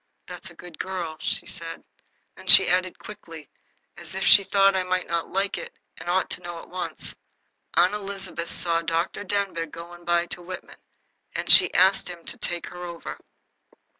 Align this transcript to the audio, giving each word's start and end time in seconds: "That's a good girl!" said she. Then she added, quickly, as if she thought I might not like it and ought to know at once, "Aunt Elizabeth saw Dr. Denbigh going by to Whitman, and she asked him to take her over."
"That's 0.25 0.49
a 0.49 0.55
good 0.55 0.79
girl!" 0.79 1.19
said 1.21 1.47
she. 1.47 1.63
Then 2.35 2.47
she 2.47 2.67
added, 2.67 2.97
quickly, 2.97 3.47
as 3.97 4.15
if 4.15 4.23
she 4.25 4.43
thought 4.43 4.75
I 4.75 4.81
might 4.81 5.05
not 5.07 5.29
like 5.31 5.59
it 5.59 5.75
and 5.95 6.09
ought 6.09 6.27
to 6.31 6.41
know 6.41 6.59
at 6.59 6.69
once, 6.69 7.15
"Aunt 7.75 7.93
Elizabeth 7.93 8.49
saw 8.49 8.81
Dr. 8.81 9.23
Denbigh 9.23 9.67
going 9.69 10.03
by 10.03 10.25
to 10.25 10.41
Whitman, 10.41 10.79
and 11.35 11.51
she 11.51 11.71
asked 11.75 12.07
him 12.09 12.25
to 12.25 12.37
take 12.39 12.65
her 12.65 12.81
over." 12.81 13.19